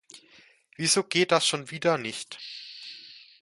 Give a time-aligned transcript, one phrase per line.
[0.77, 2.39] Wieso geht das schon wieder nicht?